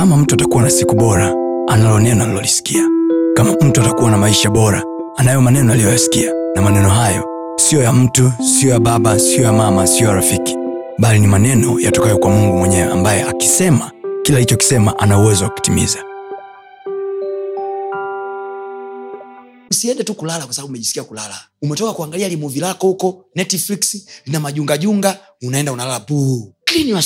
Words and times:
kama 0.00 0.16
mtu 0.16 0.34
atakuwa 0.34 0.62
na 0.62 0.70
siku 0.70 0.94
bora 0.94 1.34
analo 1.68 1.98
neno 2.00 2.24
alilolisikia 2.24 2.88
kama 3.34 3.52
mtu 3.52 3.80
atakuwa 3.80 4.10
na 4.10 4.18
maisha 4.18 4.50
bora 4.50 4.84
anayo 5.16 5.40
maneno 5.40 5.72
aliyoyasikia. 5.72 6.32
Na 6.54 6.62
maneno 6.62 6.88
hayo 6.90 7.24
siyo 7.56 7.82
ya 7.82 7.92
mtu 7.92 8.32
siyo 8.58 8.72
ya 8.72 8.80
baba 8.80 9.18
siyo 9.18 9.42
ya 9.42 9.52
mama 9.52 9.86
siyo 9.86 10.08
ya 10.08 10.14
rafiki. 10.14 10.56
Bali 10.98 11.20
ni 11.20 11.26
maneno 11.26 11.80
yatokayo 11.80 12.18
kwa 12.18 12.30
mungu 12.30 12.56
mwenyewe 12.58 12.92
ambaye 12.92 13.22
akisema 13.22 13.92
kila 14.22 14.36
alichokisema 14.38 14.98
ana 14.98 15.18
uwezo 15.18 15.44
wa 15.44 15.50
kutimiza. 15.50 15.98
Usiende 19.70 20.04
tu 20.04 20.14
kulala 20.14 20.44
kwa 20.44 20.54
sababu 20.54 20.68
umejisikia 20.70 21.04
kulala. 21.04 21.38
Umetoka 21.62 21.92
kuangalia 21.92 22.28
limuvi 22.28 22.60
lako 22.60 22.86
huko 22.86 23.24
netflix 23.34 24.06
lina 24.26 24.40
majungajunga 24.40 25.18
unaenda 25.42 25.72
unalala 25.72 26.00
buu 26.08 26.52
clean 26.64 27.02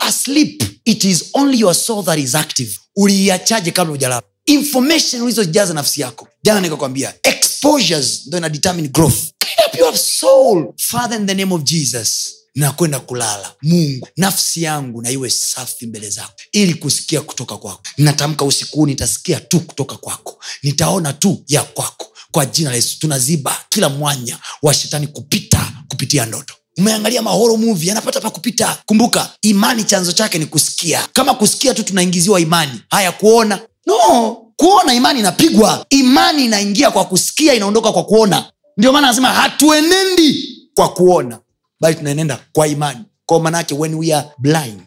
asleep 0.00 0.62
it 0.88 1.04
is 1.04 1.30
only 1.34 1.58
your 1.60 1.74
soul 1.74 2.02
that 2.04 2.18
is 2.18 2.34
active. 2.34 2.78
Uliiachaje 2.96 3.70
kabla 3.70 3.92
ujalala 3.94 4.22
information 4.46 5.22
ulizojaza 5.22 5.74
nafsi 5.74 6.00
yako. 6.00 6.28
Jana 6.42 6.60
nikakwambia 6.60 7.14
exposures 7.22 8.26
ndo 8.26 8.38
ina 8.38 8.48
determine 8.48 8.88
growth. 8.88 9.18
Clean 9.38 9.68
up 9.68 9.78
your 9.78 9.96
soul. 9.98 10.72
Father 10.76 11.18
in 11.20 11.26
the 11.26 11.34
name 11.34 11.54
of 11.54 11.62
jesus 11.62 12.34
nakwenda 12.54 13.00
kulala. 13.00 13.54
Mungu 13.62 14.08
nafsi 14.16 14.62
yangu 14.62 15.02
na 15.02 15.10
iwe 15.10 15.30
safi 15.30 15.86
mbele 15.86 16.10
zako. 16.10 16.32
Ili 16.52 16.74
kusikia 16.74 17.20
kutoka 17.20 17.56
kwako. 17.56 17.82
Natamka 17.98 18.44
usiku 18.44 18.86
nitasikia 18.86 19.40
tu 19.40 19.60
kutoka 19.60 19.96
kwako. 19.96 20.38
Nitaona 20.62 21.12
tu 21.12 21.44
ya 21.48 21.62
kwako. 21.62 22.06
Kwa 22.30 22.46
jina 22.46 22.70
la 22.70 22.76
yesu 22.76 22.98
tunaziba 22.98 23.64
kila 23.68 23.88
mwanya 23.88 24.38
wa 24.62 24.74
shetani 24.74 25.06
kupita 25.06 25.72
kupitia 25.88 26.26
ndoto 26.26 26.54
umeangalia 26.78 27.22
mahoro 27.22 27.56
movie 27.56 27.90
anapata 27.92 28.20
pa 28.20 28.30
kupita. 28.30 28.78
Kumbuka 28.86 29.30
imani 29.42 29.84
chanzo 29.84 30.12
chake 30.12 30.38
ni 30.38 30.46
kusikia. 30.46 31.08
Kama 31.12 31.34
kusikia 31.34 31.74
tu 31.74 31.82
tunaingiziwa 31.82 32.40
imani. 32.40 32.80
Haya 32.90 33.12
kuona. 33.12 33.60
No 33.86 34.36
kuona 34.56 34.94
imani 34.94 35.20
inapigwa. 35.20 35.86
Imani 35.90 36.44
inaingia 36.44 36.90
kwa 36.90 37.04
kusikia 37.04 37.54
inaondoka 37.54 37.92
kwa 37.92 38.04
kuona. 38.04 38.52
Ndio 38.76 38.92
maana 38.92 39.06
anasema 39.06 39.28
hatuenendi 39.28 40.48
kwa 40.74 40.88
kuona 40.92 41.38
bali 41.80 41.94
tunaenenda 41.96 42.40
kwa 42.52 42.66
imani. 42.68 43.00
Kwa 43.26 43.40
manake 43.40 43.74
when 43.74 43.94
we 43.94 44.14
are 44.14 44.28
blind 44.38 44.82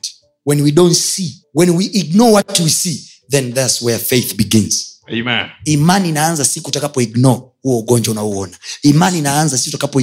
when 0.46 0.62
we 0.62 0.72
don't 0.72 0.96
see 0.98 1.44
when 1.56 1.70
we 1.70 1.86
ignore 1.86 2.32
what 2.32 2.60
we 2.60 2.70
see 2.70 3.08
then 3.30 3.54
thats 3.54 3.82
where 3.82 4.00
faith 4.04 4.36
begins. 4.36 4.88
Amen. 5.08 5.46
imani 5.66 6.10
inaanza 6.10 6.46
siku 6.46 6.68
utakapo 6.70 7.02
ignore 7.02 7.42
huo 7.62 7.80
ugonjwa 7.80 8.12
unaouona 8.12 8.58
imani 8.82 9.18
inaanza 9.18 9.58
si 9.58 9.70
utakapo 9.70 10.02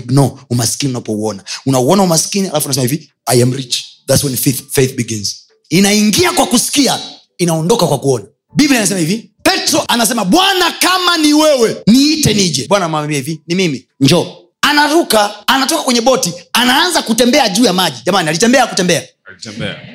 umaskini 0.51 0.91
unapouona. 0.91 1.43
Unauona 1.67 2.03
umaskini 2.03 2.49
alafu 2.49 2.67
unasema 2.67 2.87
hivi 2.89 3.13
i 3.27 3.43
am 3.43 3.53
rich. 3.53 3.85
Thats 4.07 4.25
when 4.25 4.37
faith, 4.37 4.63
faith 4.71 4.95
begins. 4.97 5.37
Inaingia 5.69 6.33
kwa 6.33 6.47
kusikia 6.47 6.99
inaondoka 7.39 7.87
kwa 7.87 7.99
kuona. 7.99 8.25
Biblia 8.57 8.79
inasema 8.79 9.01
hivi 9.01 9.31
petro 9.43 9.85
anasema 9.89 10.25
bwana 10.25 10.71
kama 10.71 11.17
ni 11.17 11.33
wewe 11.35 11.77
niite 11.87 12.35
nije. 12.35 12.67
Bwana 12.69 12.85
amwambia 12.87 13.17
hivi 13.17 13.41
ni 13.47 13.55
mimi 13.55 13.89
njoo. 14.01 14.27
Anaruka 14.63 15.49
anatoka 15.49 15.83
kwenye 15.83 16.01
boti 16.01 16.33
anaanza 16.53 17.03
kutembea 17.03 17.49
juu 17.49 17.65
ya 17.65 17.73
maji. 17.73 17.97
Jamani 18.07 18.29
alitembea 18.29 18.67
kutembea 18.67 19.09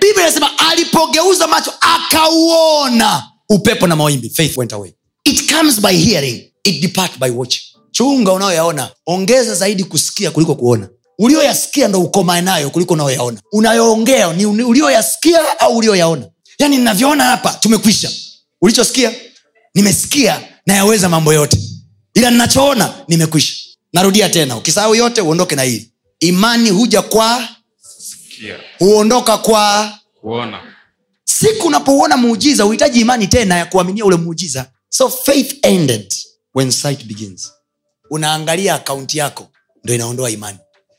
biblia 0.01 0.23
inasema 0.23 0.49
alipogeuza 0.59 1.47
macho 1.47 1.73
akauona. 1.81 3.23
Upepo 3.49 3.87
na 3.87 3.95
mawimbi 3.95 4.29
faith 4.29 4.57
went 4.57 4.73
away. 4.73 4.93
It 5.23 5.53
comes 5.53 5.81
by 5.81 5.93
hearing 5.97 6.52
it 6.63 6.81
depart 6.81 7.19
by 7.19 7.29
watching 7.29 7.61
chunga 7.91 8.31
unayoyaona 8.33 8.91
ongeza 9.05 9.55
zaidi 9.55 9.83
kusikia 9.83 10.31
kuliko 10.31 10.55
kuona. 10.55 10.89
Ulioyasikia 11.19 11.87
ndo 11.87 12.01
ukomae 12.01 12.41
nayo 12.41 12.69
kuliko 12.69 12.93
unayoyaona. 12.93 13.41
Unayoongea 13.51 14.33
ni 14.33 14.45
ulioyasikia 14.45 15.59
au 15.59 15.77
ulioyaona? 15.77 16.25
Yaani 16.59 16.77
ninavyoona 16.77 17.23
hapa 17.23 17.53
tumekwisha. 17.53 18.11
Ulichosikia? 18.61 19.13
Nimesikia 19.75 20.41
nayaweza 20.65 21.09
mambo 21.09 21.33
yote. 21.33 21.57
Ila 22.13 22.31
ninachoona 22.31 22.93
nimekwisha. 23.07 23.53
Narudia 23.93 24.29
tena 24.29 24.57
ukisahau 24.57 24.95
yote 24.95 25.21
uondoke 25.21 25.55
na 25.55 25.63
hili. 25.63 25.91
Imani 26.19 26.69
huja 26.69 27.01
kwa 27.01 27.47
Sikia. 27.99 28.55
huondoka 28.79 29.37
kwa 29.37 29.91
Kuona. 30.21 30.59
siku 31.23 31.67
unapouona 31.67 32.17
muujiza 32.17 32.65
uhitaji 32.65 32.99
imani 33.01 33.27
tena 33.27 33.55
ya 33.57 33.65
kuaminia 33.65 34.05
ule 34.05 34.15
muujiza. 34.15 34.65
So 34.89 35.09
faith 35.09 35.55
ended 35.65 36.13
when 36.55 36.71
sight 36.71 37.05
begins 37.05 37.51
unaangalia 38.09 38.75
akaunti 38.75 39.17
yako 39.17 39.47
ndo 39.83 39.95
inaondoa 39.95 40.29
imani. 40.29 40.57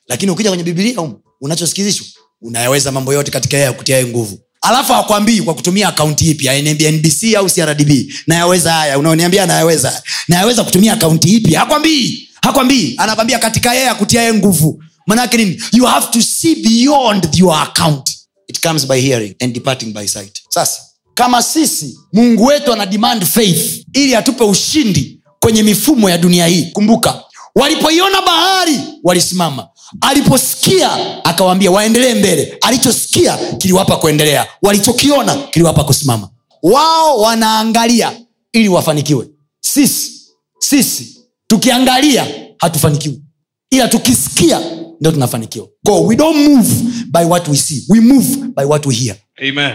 Lakini 0.08 0.32
ukija 0.32 0.48
kwenye 0.50 0.64
bibilia 0.64 1.00
um, 1.00 1.14
unachosikilishwa 1.40 2.06
unayaweza 2.42 2.92
mambo 2.92 3.12
yote 3.12 3.30
katika 3.30 3.56
yeye 3.56 3.68
akutiae 3.68 4.04
nguvu. 4.06 4.38
Alafu 4.62 4.94
akwambii 4.94 5.40
kwa 5.42 5.54
kutumia 5.54 5.88
akaunti 5.88 6.30
ipi 6.30 6.48
nbc 6.92 7.34
au 7.36 7.46
crdb 7.46 7.90
nayaweza 8.26 8.72
haya 8.72 8.98
unaoniambia 8.98 9.46
nayaweza 9.46 10.02
nayaweza 10.28 10.64
kutumia 10.64 10.92
akaunti 10.92 11.28
ipi 11.28 11.54
hakwambii 11.54 12.28
hakwambii. 12.42 12.94
Anakwambia 12.98 13.38
katika 13.38 13.74
yeye 13.74 13.88
akutiae 13.88 14.34
nguvu. 14.34 14.82
Manake 15.06 15.36
nini? 15.36 15.62
You 15.72 15.84
have 15.84 16.06
to 16.12 16.22
see 16.22 16.54
beyond 16.54 17.28
your 17.34 17.54
account. 17.54 18.10
It 18.48 18.60
comes 18.60 18.86
by 18.86 19.00
hearing 19.00 19.34
and 19.40 19.54
departing 19.54 19.92
by 19.94 20.06
sight. 20.06 20.38
Sasa 20.48 20.82
kama 21.14 21.42
sisi 21.42 21.98
mungu 22.12 22.44
wetu 22.44 22.72
ana 22.72 22.86
demand 22.86 23.24
faith 23.24 23.86
ili 23.92 24.14
atupe 24.16 24.44
ushindi 24.44 25.13
kwenye 25.44 25.62
mifumo 25.62 26.10
ya 26.10 26.18
dunia 26.18 26.46
hii. 26.46 26.62
Kumbuka 26.72 27.22
walipoiona 27.54 28.22
bahari 28.22 28.78
walisimama. 29.02 29.68
Aliposikia 30.00 30.90
akawaambia 31.24 31.70
waendelee 31.70 32.14
mbele. 32.14 32.58
Alichosikia 32.60 33.36
kiliwapa 33.58 33.96
kuendelea. 33.96 34.46
Walichokiona 34.62 35.34
kiliwapa 35.34 35.84
kusimama. 35.84 36.28
Wao 36.62 37.20
wanaangalia 37.20 38.12
ili 38.52 38.68
wafanikiwe. 38.68 39.26
Sisi 39.60 40.12
sisi 40.58 41.16
tukiangalia 41.46 42.26
hatufanikiwi. 42.58 43.22
Ila 43.70 43.88
tukisikia 43.88 44.60
ndo 45.00 45.12
tunafanikiwa. 45.12 45.68
We 46.06 46.16
don't 46.16 46.36
move 46.48 46.74
by 47.06 47.24
what 47.24 47.48
we 47.48 47.56
see. 47.56 47.84
We 47.88 48.00
move 48.00 48.36
by 48.56 48.64
what 48.64 48.86
we 48.86 48.94
hear. 48.94 49.16
Amen. 49.48 49.74